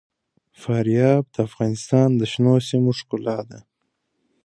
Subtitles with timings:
[0.61, 3.59] فاریاب د افغانستان د شنو سیمو ښکلا ده.